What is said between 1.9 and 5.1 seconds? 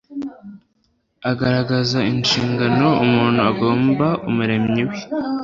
inshingano umuntu agomba Umuremyi we,